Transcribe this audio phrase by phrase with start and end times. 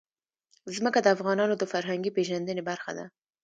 [0.75, 3.05] ځمکه د افغانانو د فرهنګي پیژندنې برخه ده.